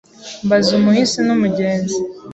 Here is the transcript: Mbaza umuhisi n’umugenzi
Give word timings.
Mbaza 0.45 0.69
umuhisi 0.79 1.19
n’umugenzi 1.27 1.97